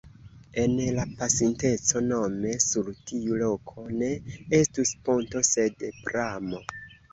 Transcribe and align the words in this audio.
En 0.61 0.71
la 0.99 1.03
pasinteco 1.19 2.01
nome 2.05 2.55
sur 2.65 2.89
tiu 3.11 3.39
loko 3.43 3.85
ne 4.01 4.11
estus 4.63 4.97
ponto 5.11 5.45
sed 5.53 5.89
pramo. 6.11 6.67